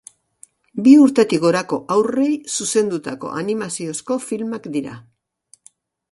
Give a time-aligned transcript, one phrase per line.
[0.85, 4.95] Bi urtetik gorako haurrei zuzendutako animaziozko filmak dira.